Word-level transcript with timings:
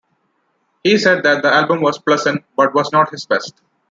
He 0.83 0.97
said 0.97 1.21
that 1.25 1.43
the 1.43 1.53
album 1.53 1.81
was 1.81 1.99
"pleasant" 1.99 2.43
but 2.55 2.73
was 2.73 2.91
not 2.91 3.11
his 3.11 3.23
best. 3.27 3.61